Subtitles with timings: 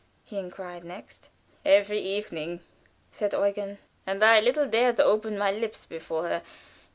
[0.23, 1.29] he inquired next.
[1.63, 2.61] "Every evening,"
[3.11, 3.77] said Eugen.
[4.07, 6.41] "And I little dare open my lips before her.